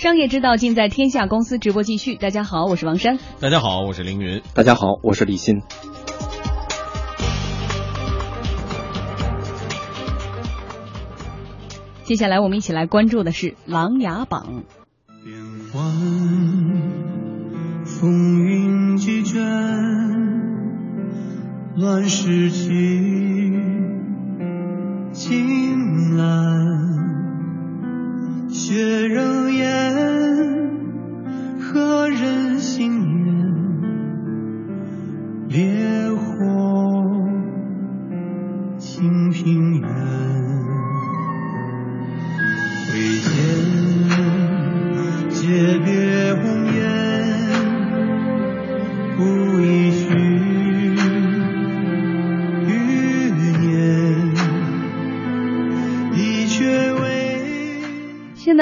[0.00, 2.14] 商业之道尽在天下公司直播继续。
[2.14, 3.18] 大家好，我是王珊。
[3.38, 4.40] 大家好，我是凌云。
[4.54, 5.60] 大家好，我是李欣。
[12.04, 14.46] 接下来我们一起来关注的是《琅琊榜》。
[15.22, 15.36] 变
[15.70, 15.84] 幻，
[17.84, 19.42] 风云几卷，
[21.76, 22.72] 乱世情，
[25.12, 26.79] 青蓝。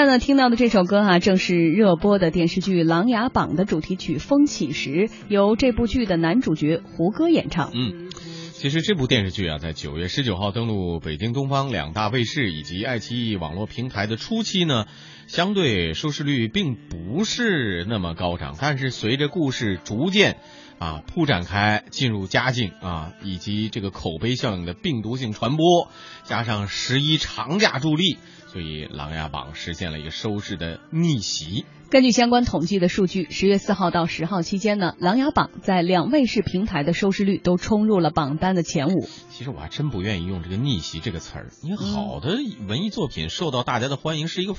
[0.08, 4.90] 呢，听到的这首歌啊，正是热播的电视剧《琅琊榜》的主题曲《风起时》，
[5.28, 7.70] 由这部剧的男主角胡歌演唱。
[7.74, 8.08] 嗯，
[8.52, 14.86] 其实这部电视剧啊，在九月十九号登陆北京东方两大卫视以及爱奇艺网络平台的初期呢，
[15.26, 20.38] 相对收视率并不是那么高涨，但是随着故事逐渐
[20.78, 25.90] 啊铺展开，进入佳境啊，以及这个口碑效应的病毒性传播，
[26.24, 28.18] 加上十一长假助力。
[28.46, 31.66] 所以，《琅琊榜》实现了一个收视的逆袭。
[31.90, 39.08] 根据相关统计的数据，十月四号到十号期间呢，《琅琊榜》在两卫视平台的收视率都冲入了榜单的前五。
[39.30, 42.36] 其实我还真不愿意用这个“逆袭”这个词儿，因为好的
[42.68, 44.52] 文艺作品受到大家的欢迎是一个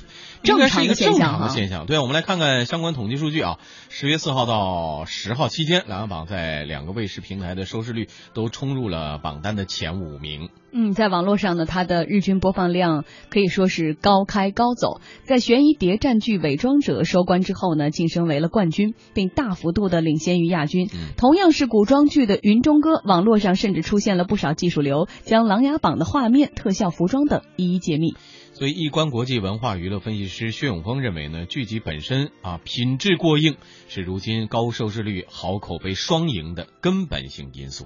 [0.43, 1.85] 应该是一个正常的现象。
[1.85, 3.59] 对，我们来看看相关统计数据啊。
[3.89, 10.49] 十月四号到十号期间，《琅琊榜》在两个卫视平台的收视率都冲入了榜单的前五名。
[10.71, 15.01] 嗯，在网络上呢，它的日均播放量可以说是高开高走。
[15.23, 20.89] 在悬疑谍战剧《伪装者》收官之后呢，晋升为了冠军，并大幅度的领先于亚军。
[21.17, 28.15] 同样是古装剧的《云中歌》，网络上甚至出现了不少技术流，将《琅琊榜》的画面、特效、服装等一一揭秘。
[28.53, 33.55] 所以，易观国际文化娱乐分析师薛永峰认为呢，剧集本身啊品质过硬，
[33.87, 37.85] 是如今高收视率、好口碑双赢的根本性因素。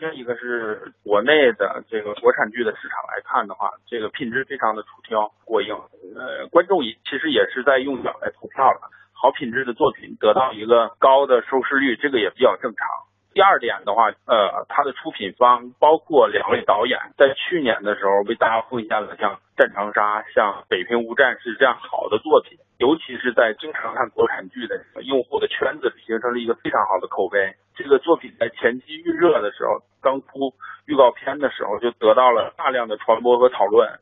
[0.00, 5.74] 另，一个是国内的这个国产剧的市场来看的话，这个品质非常的出挑过硬，
[6.16, 12.86] 呃，观众也其实也是在用脚来投票的，好品质的作品得到一个高的收视率，这个也比较正常。
[13.34, 27.54] 第二点的话，呃，它的出品方包括两位导演，在去年的时候为大家奉献了像《战长沙》、像《北平无战事》这样好的作品，尤其是在经常看国产剧的用户的圈子形成了一个非常好的口碑。
[27.74, 30.54] 这个作品在前期预热的时候，刚出
[30.86, 33.88] 预告片的时候，就得到了大量的传播和讨论。《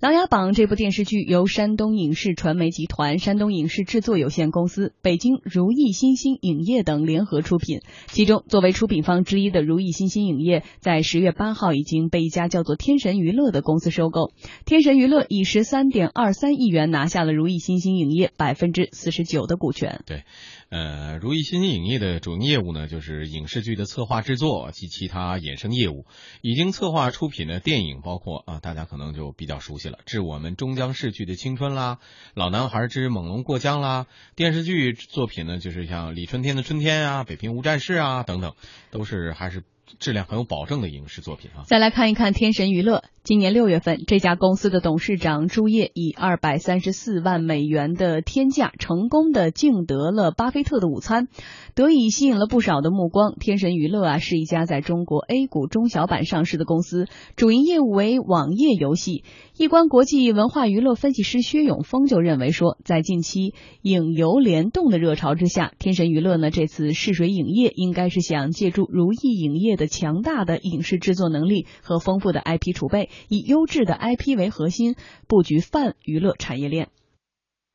[0.00, 7.80] 琅琊榜》这部电视剧由山东影视传媒集团、山东影视制作有限公司、北京如意新星影业等联合出品。
[8.06, 14.30] 其中，作为出品方之一的如意新星影业，在十月八号已经被一家叫做天神娱乐的公司收购。
[14.64, 20.02] 天神娱乐以十三点二三亿元拿下了如意新星影业百分之四十九的股权。
[20.06, 20.22] 对。
[20.70, 26.04] 呃，如意新影业的主营业务呢，就是影视剧的策划制作及其他衍生业务。
[26.42, 31.98] 已经策划出品的电影包括啊，大家可能就比较熟悉了，《致我们终将逝去的青春》啦，
[32.34, 34.06] 《老男孩之猛龙过江》啦。
[34.36, 38.54] 电视剧作品呢，就是像《李春天的春天》啊，《北平无战事》啊等等，
[38.90, 39.62] 都是还是。
[39.98, 41.64] 质量很有保证的影视作品啊！
[41.66, 51.28] 再来看一看天神娱乐，今年六月份，这家公司的董事长朱烨以二百三十四万美元的天价，成功的竞得了巴菲特的午餐，
[51.74, 53.34] 得以吸引了不少的目光。
[53.38, 57.06] 天神娱乐啊，是一家在中国 A 股中小板上市的公司，
[57.36, 59.24] 主营业务为网页游戏。
[59.56, 74.96] 易观国际文化娱乐分析师薛永峰就认为说，在近期影游联动的热潮之下，天神娱乐呢这次试水影业，应该是想借助如意影业的强大的影视制作能力和丰富的 IP 储备，以优质的 IP 为核心，
[75.26, 76.88] 布局泛娱乐产业链。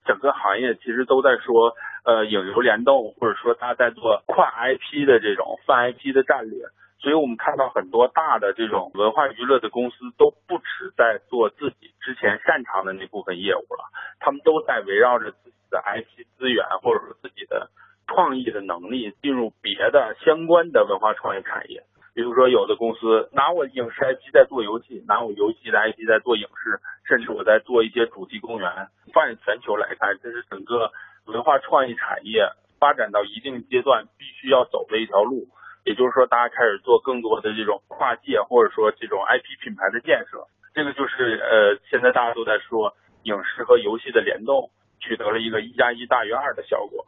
[0.05, 1.73] 整个行业其实都在说，
[2.03, 6.59] 呃，影游联动，或者说他在做跨 IP 的这种泛 IP 的战略。
[6.99, 17.71] 所以我们看到很多大的这种文化娱乐的公司都不止在做自己之前擅长的那部分业务了，他们都在围绕着自己的 IP 资源或者说自己的
[18.07, 21.83] 创意的能力进入别的相关的文化创意产业。
[22.13, 28.69] 比如说，有的公司拿我影视 IP 在做游戏，拿我游戏的 IP 在做影视，甚至我在做一些主题公园。
[29.13, 30.91] 放眼全球来看，这是整个
[31.25, 32.47] 文化创意产业
[32.79, 35.47] 发展到一定阶段必须要走的一条路。
[35.85, 44.69] 也就是说，大家开始做更多的这种跨界，或者说这种 IP 品牌的建设，这个就是呃，现在大家都在说影视和游戏的联动。
[45.05, 47.05] 取得了一个一加一大于二的效果。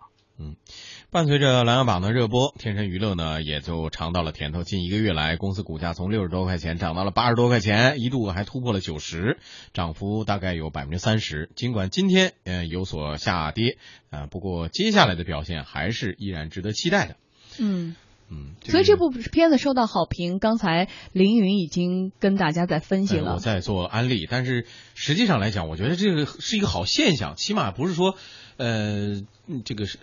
[1.15, 4.63] 伴随着琅琊榜的热播，天神娱乐呢也就尝到了甜头。
[4.63, 9.37] 近一个月来，公司股价从六十多块钱涨到了八十多块钱，一度还突破了九十，
[9.73, 11.49] 涨幅大概有百分之三十。
[11.55, 13.77] 尽管今天呃有所下跌，
[14.09, 17.15] 啊，不过接下来的表现还是依然值得期待的。
[17.61, 17.95] 嗯。
[18.27, 20.39] 嗯，所以这部片子受到好评。
[20.39, 24.27] 刚才凌云已经跟大家在分析了，我在做安利。
[24.27, 24.65] 但是
[24.95, 28.15] 实际上来讲，我觉得这个是一个好现象，起码不是说，
[28.57, 29.21] 呃，
[29.63, 29.99] 这个是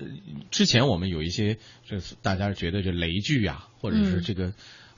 [0.50, 1.58] 之前我们有一些
[1.88, 4.52] 就是大家觉得这雷剧啊，或者是这个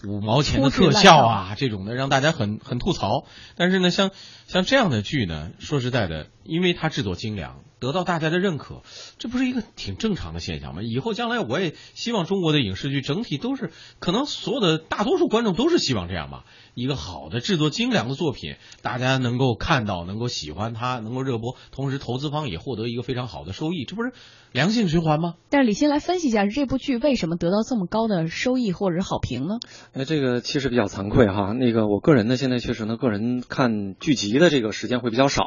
[0.04, 3.26] 五毛钱的特效啊这种的，让大家很很吐槽。
[3.56, 4.10] 但是呢，像
[4.46, 7.62] 像这样的剧呢，说实在的，因为它制作精良。
[7.84, 8.80] 得到大家的认可，
[9.18, 10.80] 这不是一个挺正常的现象吗？
[10.82, 16.46] 以后将来我也希望中国的影视剧整体都是，可能所有的大多数观众都是希望这样吧。
[16.74, 24.12] 一个好的制作精良的作品，大家能够看到，能够喜欢它，能够热播，同时投资方也获得一个非常好的收益，这不是
[24.50, 25.34] 良性循环吗？
[25.50, 29.58] 但是李欣来分析一下这部剧为什么得到这么高的收益或者是好评呢？
[29.92, 35.44] 那这个其实比较惭愧哈，那个我个人呢现在确实呢个人看剧集的这个时间会比较少，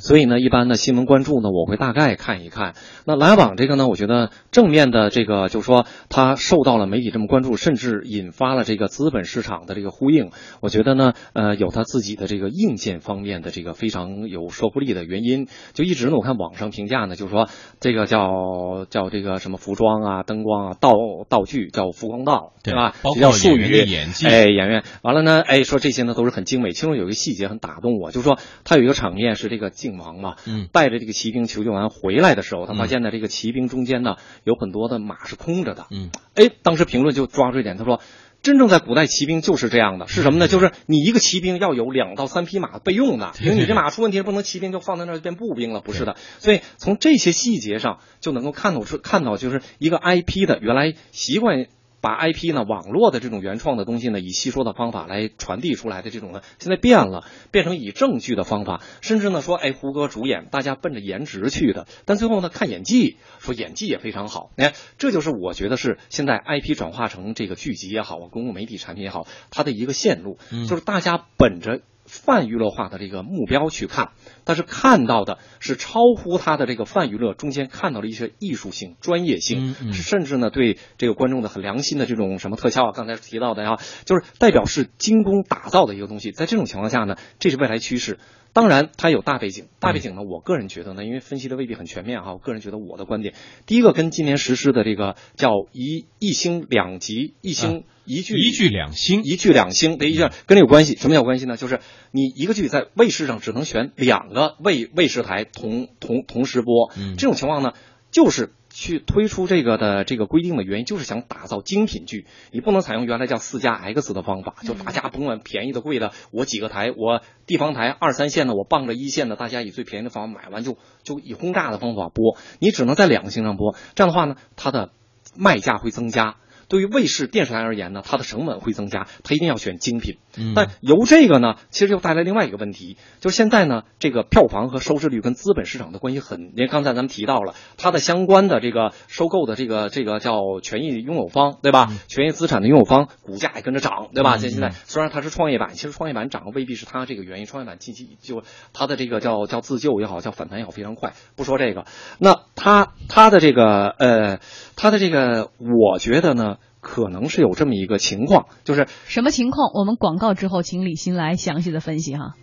[0.00, 2.74] 所以呢一般的新闻关注呢我会大概看一看。
[3.04, 10.30] 那琅琊榜这个呢，我觉得正面的这个就是说它受到了媒体这么关注，甚至引发了这个资本市场的这个呼应。
[10.60, 15.48] 我觉得呢，呃，有它自己的这个硬件方面的这个非常有说服力的原因。
[15.72, 17.48] 就一直呢，我看网上评价呢，就是说
[17.80, 20.92] 这个叫叫这个什么服装啊、灯光啊、道
[21.28, 22.94] 道具叫浮光道，对吧？
[23.02, 24.84] 包括术语，演技，哎，演员。
[25.02, 26.72] 完了呢，哎，说这些呢都是很精美。
[26.72, 38.00] 其中有一个细节很打动我，就是说他有一个场面是这个靖王嘛，嗯，带着这个骑兵求救完回来的时候，他发现呢这个骑兵中间呢有很多的马是空着的，嗯，哎，当时评论就抓住一点，他说。
[38.42, 40.48] 真正在古代骑兵就是这样的，是什么呢？
[40.48, 46.16] 就是你一个骑兵要有两到三匹马备用的， 因为你这马出问题，不能骑兵就放在那儿变步兵了，不是的。
[46.40, 51.66] 所以从这些细节上就能够看到出看到，就是一个 IP 的原来习惯。
[52.02, 70.38] 把 IP 呢，网络的这种原创的东西呢，以戏说的方法来传递出来的这种呢，现在变了，变成以证据的方法，甚至呢说，哎，胡歌主演，大家奔着颜值去的，但最后呢，看演技，说演技也非常好，哎，这就是我觉得是现在 IP 转化成这个剧集也好啊，公共媒体产品也好，它的一个线路，
[70.68, 71.80] 就是大家本着。
[72.12, 74.10] 泛娱乐化的这个目标去看，
[74.44, 86.32] 但是看到的是超乎他的这个泛娱乐中间看到了一些艺术性、专业性，甚至呢对这个观众的很良心的这种什么特效啊，刚才提到的呀，就是代表是精工打造的一个东西。
[86.32, 88.18] 在这种情况下呢，这是未来趋势。
[88.54, 93.32] 当然，它有大背景，大背景呢，我个人觉得呢，因为分析的未必很全面哈，我个人觉得我的观点，
[93.64, 101.56] 第一个跟今年实施的这个叫一一星两级，一星一剧一剧两星，一剧两星的一下跟这有关系，什么有关系呢？
[101.56, 107.72] 就是你一个剧在卫视上只能选两个卫卫视台同同同时播，这种情况呢，
[108.10, 108.52] 就是。
[108.74, 112.26] 去推出这个的这个规定的原因，就是想打造精品剧。
[112.52, 122.38] 你不能采用原来叫四加 X 的方法，就大家甭管便宜的贵的，我几个台，我地方台二三线的，我傍着一线的，大家以最便宜的方法买完就就以轰炸的方法播。
[122.60, 124.92] 你只能在两个星上播，这样的话呢，它的
[125.36, 126.36] 卖价会增加。
[126.72, 130.16] 对于卫视电视台而言呢，它的成本会增加，它一定要选精品。
[130.56, 136.54] 但由这个呢，其实又带来另外一个问题，就是现在呢，这个票房和收视率跟资本市场的关系很。
[136.56, 141.92] 您刚才咱们提到了它的相关的这个收购的这个这个叫权益拥有方，对吧？
[142.08, 144.38] 权益资产的拥有方股价也跟着涨，对吧？
[144.38, 147.44] 现现在虽然它是创业板，其实创业板涨未必是它这个原因。
[147.44, 151.12] 创业板近期就它的这个叫叫自救也好，叫反弹也好，非常快。
[151.36, 151.84] 不说这个，
[152.18, 154.38] 那它它的这个呃，
[154.82, 156.56] 他的这个，我觉得呢。
[156.82, 159.70] 可能是有这么一个情况，就是什么情况？
[159.72, 162.34] 我们广告之后，请李欣来详细的分析哈。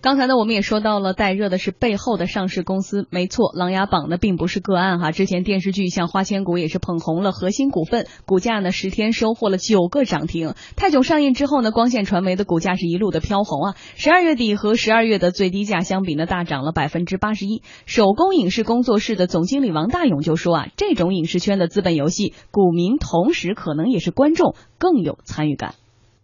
[0.00, 5.10] 刚才呢，我们也说到了带热的是背后的上市公司，没错，琅琊榜呢并不是个案哈。
[5.10, 10.54] 之前电视剧像花千骨也是捧红了核心股份，股价呢十天收获了九个涨停。
[10.76, 13.74] 泰囧上映之后呢，光线传媒的股价是一路的飘红啊。
[13.96, 17.62] 十二月底和十二月的最低价相比呢，大涨了百分之八十一。
[17.84, 25.74] 手工影视工作室的总经理王大勇就说啊，这种影视圈的资本游戏，股民同时可能也是观众，更有参与感。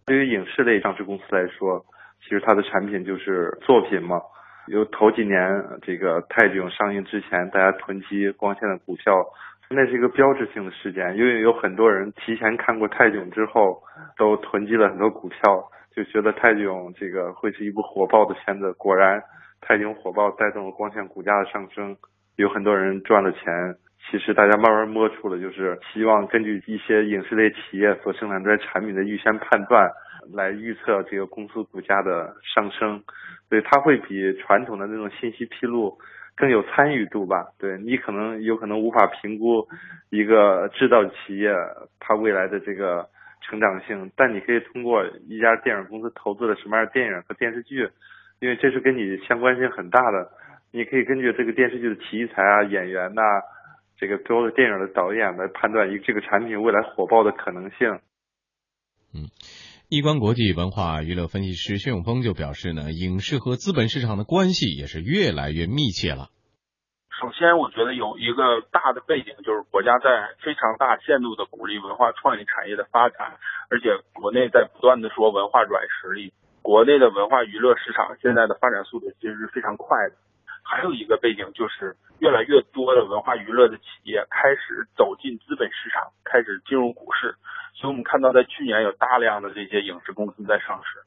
[0.05, 1.83] 对于影视类上市公司来说。
[2.25, 4.19] 其实它的产品就是作品嘛，
[4.65, 9.13] 有头几年这个泰囧上映之前，大家囤积光线的股票，
[9.69, 13.79] 那是一个标志性的事件，因为有很多人提前看过泰囧之后，
[14.17, 15.63] 都囤积了很多股票，
[15.95, 18.73] 就觉得泰囧这个会是一部火爆的片子。
[18.73, 19.21] 果然，
[19.61, 21.95] 泰囧火爆带动了光线股价的上升，
[22.37, 23.75] 有很多人赚了钱。
[24.09, 29.89] 其实大家慢慢摸出了，就是希望根据一些影视类企业所生产出来产品的预先判断。
[30.33, 33.03] 来预测这个公司股价的上升，
[33.49, 35.97] 所以它会比传统的那种信息披露
[36.35, 37.47] 更有参与度吧。
[37.57, 39.67] 对你可能有可能无法评估
[40.09, 41.53] 一个制造企业
[41.99, 43.07] 它未来的这个
[43.41, 47.87] 成长性，但你可以通过一家电影公司投资了什么样的电影和电视剧，
[48.39, 50.29] 因为这是跟你相关性很大的。
[50.71, 53.21] 你可以根据这个电视剧的题材啊、演员呐、
[53.97, 57.97] 这个包括电影的导演来判断一这个产品未来火爆的可能性。
[59.13, 59.29] 嗯
[59.87, 66.33] 易观国际文化娱乐分析师薛永峰就表示呢，影视和资本市场的关系也是越来越密切了。
[67.13, 73.37] 首先，我觉得有一个大的背景，就是国家在非常大限度的鼓励文化创意产业的发展，
[73.69, 76.33] 而且国内在不断的说文化软实力。
[76.63, 80.17] 国内的文化娱乐市场现在的发展速度其实是非常快的。
[80.65, 87.37] 还有一个背景就是，越来越多的文化娱乐的企业开始走进资本市场，开始进入股市。
[87.75, 90.99] 所以我们看到，在去年有大量的这些影视公司在上市。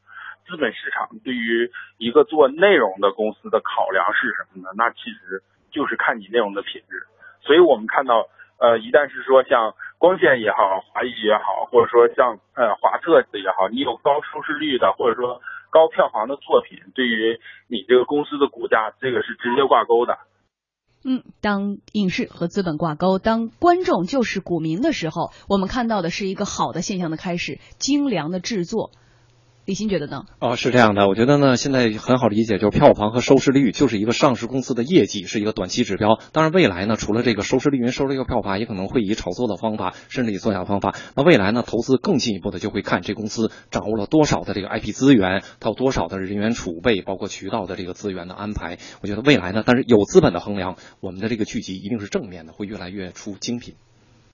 [0.46, 4.70] 资本市场对于一个做内容的公司的考量是什么呢？
[4.76, 7.04] 那其实就是看你内容的品质。
[7.42, 20.18] 所以我们看到，呃，一旦是说像光线也好，华谊也好，或者说像呃华特也好，你有高收视率的，或者说高票房的作品，对于你这个公司的股价，这个是直接挂钩的。
[21.10, 28.90] 嗯，当影视和资本挂钩，当观众就是股民的时候，我们看到的是一个好的现象的开始，精良的制作。
[29.68, 30.22] 李欣觉得呢？
[30.40, 36.18] 哦，是这样的，我觉得呢，现在很好理解，就是票房和收视率就是一个上市公司的业绩，是一个短期指标。
[36.32, 40.96] 当然，未来呢，除了这个收视率，因为收这个票房也可能会以炒作的方法，甚至以作假方法。
[41.14, 48.78] 那未来呢，投资更进一步的就会看这公司掌握了多少的这个 IP 资源，它有多少的人员储备，包括渠道的这个资源的安排。
[49.02, 53.74] 我觉得未来呢，但是有资本的衡量，我们的这个剧集一定是正面的，会越来越出精品。